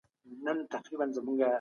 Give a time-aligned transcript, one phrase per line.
[0.43, 1.49] جنګ د سرتیرو ازموینه ده.